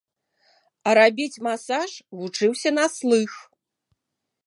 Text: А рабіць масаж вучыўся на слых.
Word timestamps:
А 0.87 0.95
рабіць 0.99 1.41
масаж 1.49 1.91
вучыўся 2.23 2.69
на 2.81 2.85
слых. 2.97 3.31